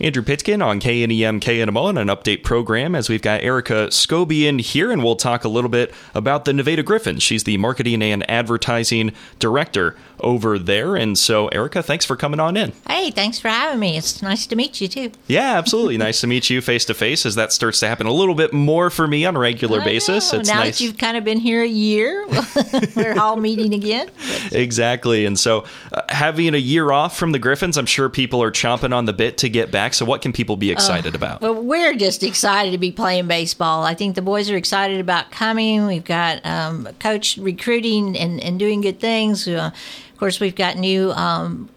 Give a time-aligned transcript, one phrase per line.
[0.00, 4.60] Andrew Pitkin on KNEM KNMO and an update program as we've got Erica Scobie in
[4.60, 7.22] here, and we'll talk a little bit about the Nevada Griffins.
[7.22, 10.96] She's the marketing and advertising director over there.
[10.96, 12.72] And so, Erica, thanks for coming on in.
[12.86, 13.96] Hey, thanks for having me.
[13.96, 15.12] It's nice to meet you too.
[15.26, 15.96] Yeah, absolutely.
[15.98, 18.52] nice to meet you face to face as that starts to happen a little bit
[18.52, 20.32] more for me on a regular I basis.
[20.32, 20.40] know.
[20.40, 20.78] It's now nice.
[20.78, 22.26] that you've kind of been here a year,
[22.96, 24.10] we're all meeting again.
[24.52, 25.26] Exactly.
[25.26, 28.94] And so, uh, having a year off from the Griffins, I'm sure people are chomping
[28.94, 29.94] on the bit to get back.
[29.94, 31.40] So, what can people be excited about?
[31.40, 33.84] Well, we're just excited to be playing baseball.
[33.84, 35.86] I think the boys are excited about coming.
[35.86, 39.46] We've got um, coach recruiting and, and doing good things.
[39.46, 39.70] Uh,
[40.18, 41.68] of course, we've got new um,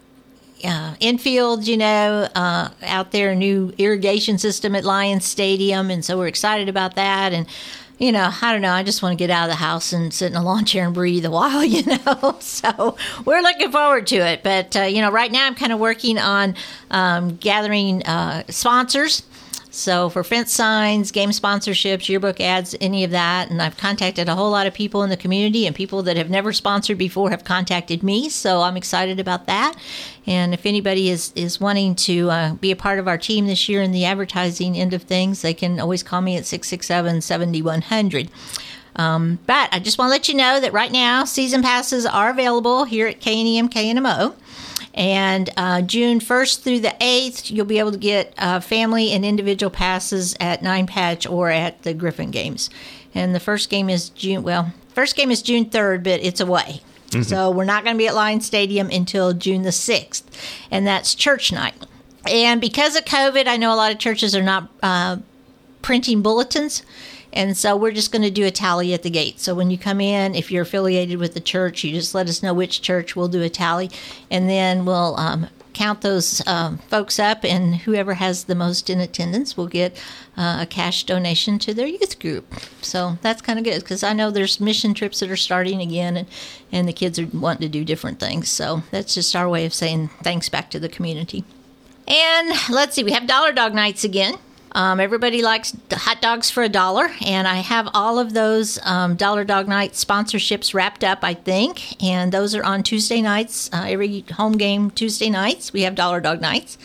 [0.63, 6.17] uh, infield, you know, uh, out there, new irrigation system at Lions Stadium, and so
[6.17, 7.33] we're excited about that.
[7.33, 7.45] And
[7.99, 8.71] you know, I don't know.
[8.71, 10.85] I just want to get out of the house and sit in a lawn chair
[10.85, 12.35] and breathe a while, you know.
[12.39, 14.41] So we're looking forward to it.
[14.41, 16.55] But uh, you know, right now I'm kind of working on
[16.89, 19.21] um, gathering uh, sponsors.
[19.73, 24.35] So for fence signs, game sponsorships, yearbook ads, any of that, and I've contacted a
[24.35, 27.45] whole lot of people in the community and people that have never sponsored before have
[27.45, 28.27] contacted me.
[28.27, 29.75] So I'm excited about that.
[30.27, 33.69] And if anybody is is wanting to uh, be a part of our team this
[33.69, 38.29] year in the advertising end of things, they can always call me at 667 7100.
[38.97, 42.29] Um, but I just want to let you know that right now season passes are
[42.29, 44.35] available here at KNEM KNMO.
[44.93, 49.23] And uh, June 1st through the 8th, you'll be able to get uh, family and
[49.23, 52.69] individual passes at Nine Patch or at the Griffin games.
[53.13, 56.81] And the first game is June, well, first game is June 3rd, but it's away.
[57.23, 60.23] So we're not going to be at Lion Stadium until June the 6th.
[60.71, 61.73] And that's church night.
[62.25, 65.17] And because of COVID, I know a lot of churches are not uh,
[65.81, 66.83] printing bulletins.
[67.33, 69.39] And so we're just going to do a tally at the gate.
[69.39, 72.43] So when you come in, if you're affiliated with the church, you just let us
[72.43, 73.15] know which church.
[73.15, 73.89] We'll do a tally,
[74.29, 78.99] and then we'll um, count those um, folks up, and whoever has the most in
[78.99, 79.97] attendance will get
[80.37, 82.53] uh, a cash donation to their youth group.
[82.81, 86.17] So that's kind of good because I know there's mission trips that are starting again,
[86.17, 86.27] and
[86.71, 88.49] and the kids are wanting to do different things.
[88.49, 91.43] So that's just our way of saying thanks back to the community.
[92.07, 94.37] And let's see, we have Dollar Dog nights again.
[94.73, 99.15] Um, everybody likes hot dogs for a dollar, and I have all of those um,
[99.15, 102.01] Dollar Dog Night sponsorships wrapped up, I think.
[102.01, 103.69] And those are on Tuesday nights.
[103.73, 106.77] Uh, every home game Tuesday nights, we have Dollar Dog Nights.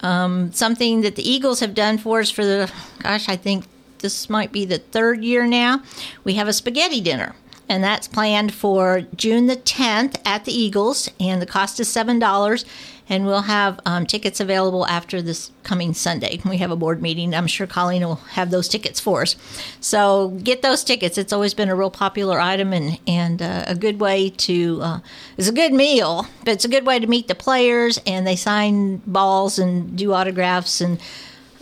[0.00, 2.72] Um, something that the Eagles have done for us for the,
[3.02, 3.66] gosh, I think
[3.98, 5.82] this might be the third year now.
[6.24, 7.34] We have a spaghetti dinner
[7.72, 12.18] and that's planned for June the 10th at the Eagles, and the cost is seven
[12.18, 12.66] dollars.
[13.12, 16.40] And we'll have um, tickets available after this coming Sunday.
[16.46, 17.34] We have a board meeting.
[17.34, 19.36] I'm sure Colleen will have those tickets for us.
[19.80, 21.18] So get those tickets.
[21.18, 24.80] It's always been a real popular item and and uh, a good way to.
[24.80, 25.00] Uh,
[25.36, 28.34] it's a good meal, but it's a good way to meet the players and they
[28.34, 30.98] sign balls and do autographs and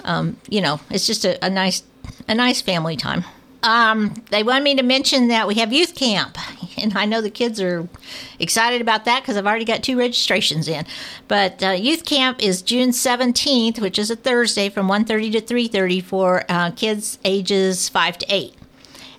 [0.04, 1.82] um, you know it's just a, a nice
[2.28, 3.24] a nice family time.
[3.62, 6.38] Um, they wanted me to mention that we have youth camp,
[6.78, 7.88] and I know the kids are
[8.38, 10.86] excited about that because I've already got two registrations in.
[11.28, 15.68] But uh, youth camp is June seventeenth, which is a Thursday, from 1.30 to three
[15.68, 18.54] thirty for uh, kids ages five to eight.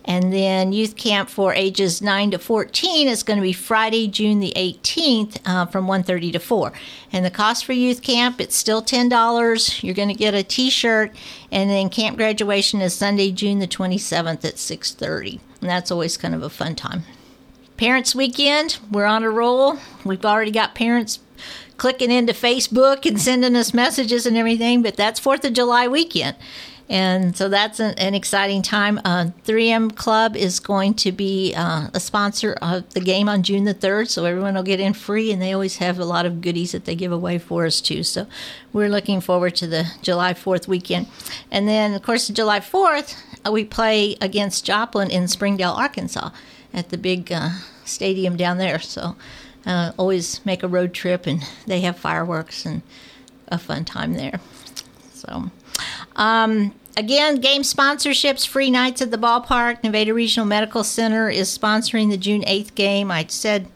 [0.05, 4.39] And then youth camp for ages 9 to 14 is going to be Friday, June
[4.39, 6.73] the 18th uh, from 1.30 to 4.
[7.11, 9.83] And the cost for youth camp, it's still $10.
[9.83, 11.15] You're going to get a t-shirt.
[11.51, 15.39] And then camp graduation is Sunday, June the 27th at 6.30.
[15.61, 17.03] And that's always kind of a fun time.
[17.77, 19.77] Parents Weekend, we're on a roll.
[20.03, 21.19] We've already got parents
[21.77, 26.35] clicking into Facebook and sending us messages and everything, but that's 4th of July weekend.
[26.91, 28.99] And so that's an, an exciting time.
[29.05, 33.63] Uh, 3M Club is going to be uh, a sponsor of the game on June
[33.63, 36.41] the 3rd, so everyone will get in free, and they always have a lot of
[36.41, 38.03] goodies that they give away for us, too.
[38.03, 38.27] So
[38.73, 41.07] we're looking forward to the July 4th weekend.
[41.49, 43.15] And then, of course, July 4th,
[43.47, 46.31] uh, we play against Joplin in Springdale, Arkansas
[46.73, 47.51] at the big uh,
[47.85, 48.79] stadium down there.
[48.79, 49.15] So
[49.65, 52.81] uh, always make a road trip, and they have fireworks and
[53.47, 54.41] a fun time there.
[55.13, 55.51] So.
[56.15, 59.83] Um, again, game sponsorships, free nights at the ballpark.
[59.83, 63.11] Nevada Regional Medical Center is sponsoring the June 8th game.
[63.11, 63.67] I said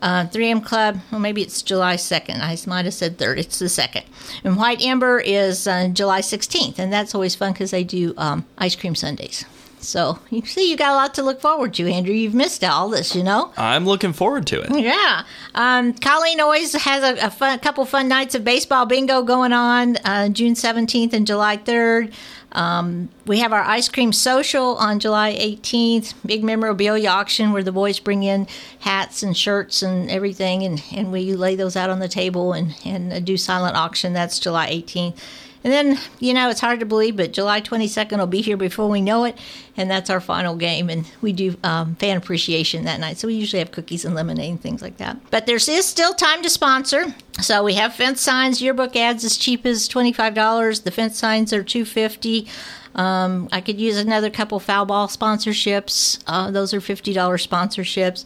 [0.00, 2.40] uh, 3M Club, well, maybe it's July 2nd.
[2.40, 3.38] I might have said 3rd.
[3.38, 4.04] It's the 2nd.
[4.44, 8.44] And White Ember is uh, July 16th, and that's always fun because they do um,
[8.58, 9.44] ice cream sundaes.
[9.86, 12.14] So you see, you got a lot to look forward to, Andrew.
[12.14, 13.52] You've missed all this, you know.
[13.56, 14.70] I'm looking forward to it.
[14.84, 19.22] Yeah, um, Colleen always has a, a, fun, a couple fun nights of baseball bingo
[19.22, 22.12] going on uh, June 17th and July 3rd.
[22.52, 27.72] Um, we have our ice cream social on July 18th, big memorabilia auction where the
[27.72, 28.46] boys bring in
[28.80, 32.76] hats and shirts and everything, and, and we lay those out on the table and,
[32.84, 34.12] and do silent auction.
[34.12, 35.18] That's July 18th.
[35.64, 38.88] And then, you know, it's hard to believe, but July 22nd will be here before
[38.88, 39.38] we know it.
[39.76, 40.90] And that's our final game.
[40.90, 43.16] And we do um, fan appreciation that night.
[43.16, 45.18] So we usually have cookies and lemonade and things like that.
[45.30, 47.14] But there is still time to sponsor.
[47.40, 50.84] So we have fence signs, yearbook ads as cheap as $25.
[50.84, 52.46] The fence signs are 250
[52.94, 56.22] um, I could use another couple foul ball sponsorships.
[56.26, 58.24] Uh, those are $50 sponsorships.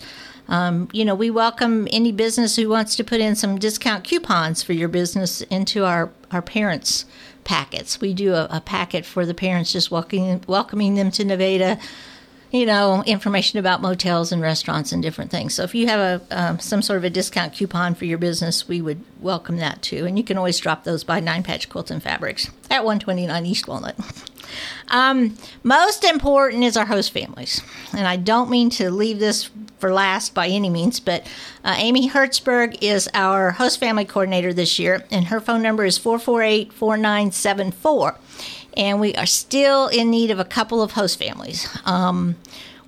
[0.48, 4.62] Um, you know, we welcome any business who wants to put in some discount coupons
[4.62, 7.04] for your business into our, our parents'
[7.44, 8.00] packets.
[8.00, 11.78] We do a, a packet for the parents just welcoming, welcoming them to Nevada
[12.50, 15.54] you know, information about motels and restaurants and different things.
[15.54, 16.00] So if you have
[16.30, 19.82] a um, some sort of a discount coupon for your business, we would welcome that
[19.82, 20.06] too.
[20.06, 23.68] And you can always drop those by Nine Patch Quilts and Fabrics at 129 East
[23.68, 23.96] Walnut.
[24.88, 27.60] Um, most important is our host families.
[27.92, 31.26] And I don't mean to leave this for last by any means, but
[31.64, 35.98] uh, Amy Hertzberg is our host family coordinator this year, and her phone number is
[35.98, 38.18] 448 4974
[38.76, 41.68] and we are still in need of a couple of host families.
[41.84, 42.36] Um,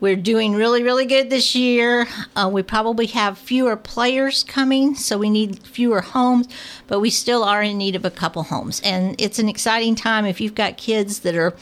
[0.01, 2.07] we're doing really, really good this year.
[2.35, 6.49] Uh, we probably have fewer players coming, so we need fewer homes,
[6.87, 8.81] but we still are in need of a couple homes.
[8.83, 11.55] And it's an exciting time if you've got kids that are,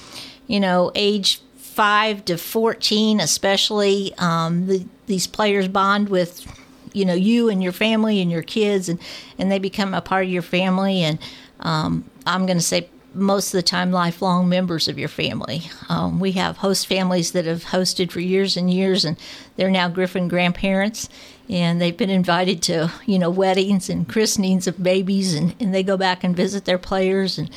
[0.46, 1.40] you know, age
[1.78, 4.12] 5 to 14, especially.
[4.18, 6.44] Um, the, these players bond with,
[6.92, 8.98] you know, you and your family and your kids, and,
[9.38, 11.02] and they become a part of your family.
[11.02, 11.20] And
[11.60, 15.70] um, I'm going to say most of the time lifelong members of your family.
[15.88, 19.16] Um, we have host families that have hosted for years and years, and
[19.54, 21.08] they're now Griffin grandparents,
[21.48, 25.84] and they've been invited to you know weddings and christenings of babies, and, and they
[25.84, 27.48] go back and visit their players and.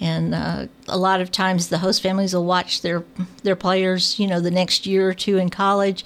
[0.00, 3.04] And uh, a lot of times, the host families will watch their
[3.42, 6.04] their players, you know, the next year or two in college,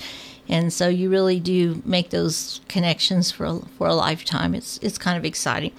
[0.49, 4.55] and so you really do make those connections for a, for a lifetime.
[4.55, 5.73] It's it's kind of exciting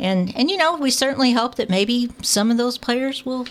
[0.00, 3.46] and and you know we certainly hope that maybe some of those players will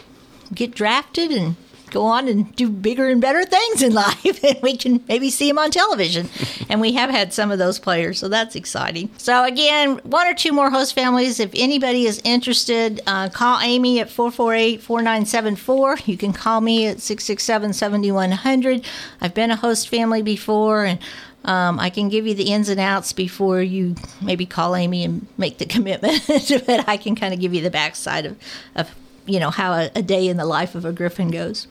[0.53, 1.55] get drafted and
[1.91, 5.47] go on and do bigger and better things in life and we can maybe see
[5.47, 6.29] them on television.
[6.69, 9.09] And we have had some of those players so that's exciting.
[9.17, 11.39] So again one or two more host families.
[11.39, 18.85] If anybody is interested uh, call amy at 448-4974 you can call me at 667-7100
[19.21, 20.99] i've been a host family before and
[21.45, 25.25] um, I can give you the ins and outs before you maybe call Amy and
[25.37, 28.37] make the commitment, but I can kind of give you the backside of,
[28.75, 28.93] of
[29.29, 31.67] you know, how a, a day in the life of a griffin goes.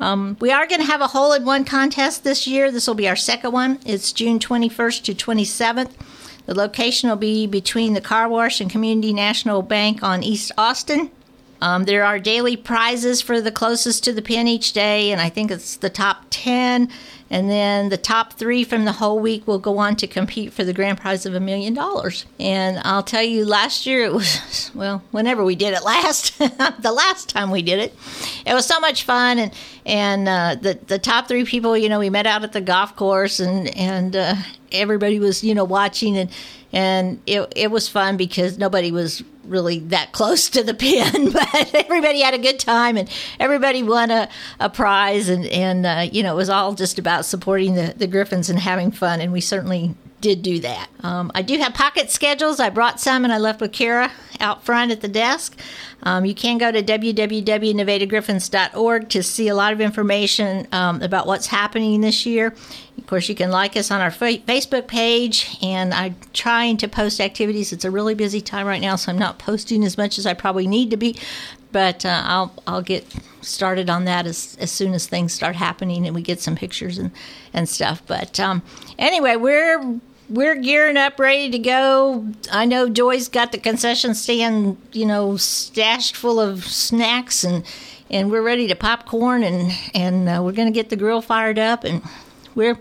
[0.00, 2.70] Um, we are going to have a hole in one contest this year.
[2.70, 3.78] This will be our second one.
[3.86, 5.92] It's June 21st to 27th.
[6.46, 11.10] The location will be between the car wash and Community National Bank on East Austin.
[11.62, 15.28] Um, there are daily prizes for the closest to the pin each day, and I
[15.28, 16.90] think it's the top 10.
[17.30, 20.64] And then the top three from the whole week will go on to compete for
[20.64, 22.26] the grand prize of a million dollars.
[22.40, 26.92] And I'll tell you, last year it was, well, whenever we did it last, the
[26.92, 27.94] last time we did it,
[28.44, 29.38] it was so much fun.
[29.38, 29.52] And,
[29.86, 32.96] and uh, the, the top three people, you know, we met out at the golf
[32.96, 34.34] course and, and uh,
[34.72, 36.28] everybody was, you know, watching and,
[36.72, 41.74] and it, it was fun because nobody was really that close to the pin, but
[41.74, 44.28] everybody had a good time and everybody won a,
[44.60, 45.28] a prize.
[45.28, 48.58] And, and uh, you know, it was all just about supporting the, the Griffins and
[48.58, 49.20] having fun.
[49.20, 50.88] And we certainly did do that.
[51.00, 52.60] Um, I do have pocket schedules.
[52.60, 54.10] I brought some and I left with Kara
[54.40, 55.60] out front at the desk.
[56.04, 61.48] Um, you can go to www.nevadagriffins.org to see a lot of information um, about what's
[61.48, 62.54] happening this year.
[62.98, 67.20] Of course, you can like us on our Facebook page, and I'm trying to post
[67.20, 67.70] activities.
[67.72, 70.32] It's a really busy time right now, so I'm not posting as much as I
[70.34, 71.18] probably need to be.
[71.72, 73.06] But uh, I'll I'll get
[73.40, 76.98] started on that as, as soon as things start happening and we get some pictures
[76.98, 77.10] and,
[77.52, 78.00] and stuff.
[78.06, 78.62] But um,
[78.98, 80.00] anyway, we're
[80.32, 82.26] we're gearing up, ready to go.
[82.50, 87.64] I know Joy's got the concession stand, you know, stashed full of snacks, and
[88.10, 91.58] and we're ready to popcorn, and and uh, we're going to get the grill fired
[91.58, 92.02] up, and
[92.54, 92.78] we're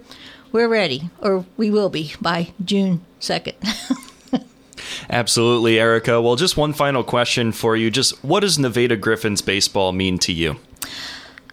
[0.51, 3.58] we're ready, or we will be by June second.
[5.10, 6.22] Absolutely, Erica.
[6.22, 7.91] Well, just one final question for you.
[7.91, 10.58] Just what does Nevada Griffins baseball mean to you?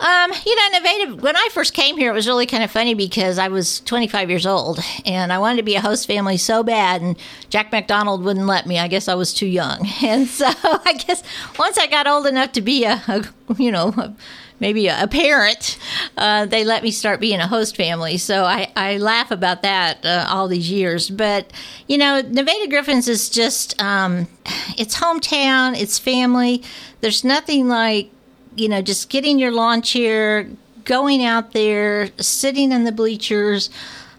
[0.00, 2.94] Um, you know, Nevada, when I first came here, it was really kind of funny
[2.94, 6.62] because I was 25 years old and I wanted to be a host family so
[6.62, 7.18] bad, and
[7.50, 8.78] Jack McDonald wouldn't let me.
[8.78, 9.88] I guess I was too young.
[10.08, 11.22] And so I guess
[11.58, 13.24] once I got old enough to be a, a
[13.58, 14.14] you know, a
[14.60, 15.78] maybe a, parent,
[16.16, 18.16] uh, they let me start being a host family.
[18.16, 21.10] So I, I laugh about that uh, all these years.
[21.10, 21.52] But,
[21.86, 24.28] you know, Nevada Griffins is just, um,
[24.76, 26.62] it's hometown, it's family.
[27.00, 28.10] There's nothing like,
[28.58, 30.48] you know, just getting your lawn chair,
[30.84, 33.70] going out there, sitting in the bleachers,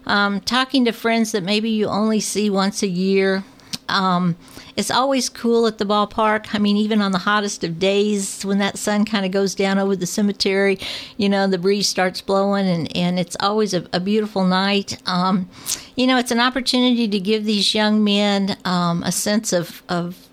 [0.06, 3.44] um, talking to friends that maybe you only see once a year.
[3.88, 4.36] Um,
[4.76, 6.54] it's always cool at the ballpark.
[6.54, 9.78] I mean, even on the hottest of days, when that sun kind of goes down
[9.78, 10.78] over the cemetery,
[11.16, 14.96] you know, the breeze starts blowing, and, and it's always a, a beautiful night.
[15.06, 15.50] Um,
[15.96, 20.29] you know, it's an opportunity to give these young men um, a sense of, of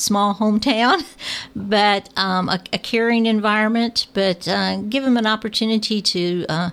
[0.00, 1.04] small hometown,
[1.56, 6.46] but um, a, a, caring environment, but uh, give them an opportunity to.
[6.48, 6.70] Uh,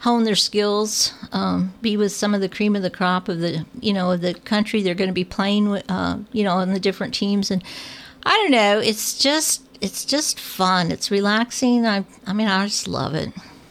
[0.00, 3.66] hone their skills, um, be with some of the cream of the crop of the
[3.82, 6.72] you know of the country they're going to be playing with, uh, you know, on
[6.72, 7.62] the different teams, and
[8.24, 10.90] I don't know, it's just it's just fun.
[10.90, 11.86] It's relaxing.
[11.86, 13.30] I I mean, I just love it.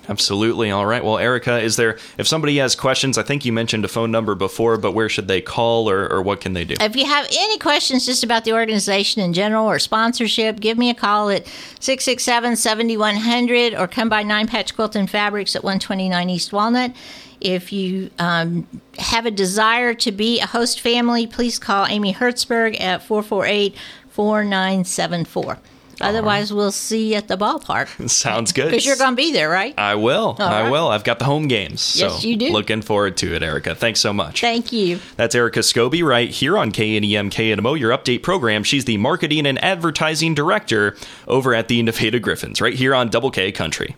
[0.09, 0.71] Absolutely.
[0.71, 1.03] All right.
[1.03, 4.33] Well, Erica, is there, if somebody has questions, I think you mentioned a phone number
[4.33, 6.75] before, but where should they call or, or what can they do?
[6.79, 10.89] If you have any questions just about the organization in general or sponsorship, give me
[10.89, 11.45] a call at
[11.79, 16.91] 667 7100 or come by Nine Patch Quilt and Fabrics at 129 East Walnut.
[17.39, 22.81] If you um, have a desire to be a host family, please call Amy Hertzberg
[22.81, 23.75] at 448
[24.09, 25.59] 4974.
[26.01, 26.57] Otherwise, right.
[26.57, 28.09] we'll see you at the ballpark.
[28.09, 28.65] Sounds good.
[28.65, 29.73] Because you're going to be there, right?
[29.77, 30.35] I will.
[30.39, 30.69] All I right.
[30.69, 30.87] will.
[30.87, 31.99] I've got the home games.
[31.99, 32.49] Yes, you do.
[32.51, 33.75] Looking forward to it, Erica.
[33.75, 34.41] Thanks so much.
[34.41, 34.99] Thank you.
[35.17, 38.63] That's Erica Scobie right here on KNEM KNMO, your update program.
[38.63, 40.95] She's the marketing and advertising director
[41.27, 43.95] over at the Nevada Griffins, right here on Double K Country.